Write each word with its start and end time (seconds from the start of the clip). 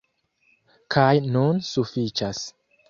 Kaj 0.95 1.13
nun 1.37 1.63
sufiĉas. 1.71 2.45